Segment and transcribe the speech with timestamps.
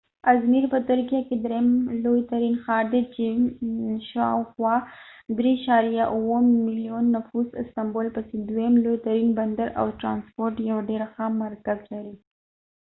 [0.31, 1.67] ازمیر په ترکیه کې دریم
[2.03, 3.25] لوی ترین ښار دی چې
[4.09, 4.75] شاوخوا
[5.39, 11.25] 3.7 ملیون نفوس استنبول پسې دویم لوی ترین بندر او د ټرانسپورټ یو ډېر ښه
[11.43, 12.15] مرکز لري